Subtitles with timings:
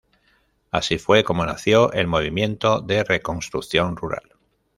[0.71, 4.33] Así fue como nació el Movimiento de Reconstrucción Rural.